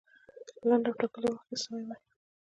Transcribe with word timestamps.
لنډ 0.69 0.85
او 0.89 0.95
ټاکلي 0.99 1.29
وخت 1.31 1.45
کې 1.49 1.55
سوی 1.63 1.83
وای. 1.87 1.99